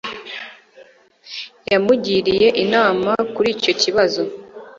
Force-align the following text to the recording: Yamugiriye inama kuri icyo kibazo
Yamugiriye 1.71 2.47
inama 2.63 3.11
kuri 3.35 3.49
icyo 3.55 3.73
kibazo 3.81 4.21